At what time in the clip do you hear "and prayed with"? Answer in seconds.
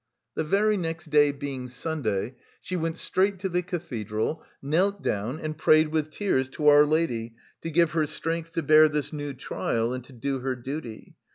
5.39-6.09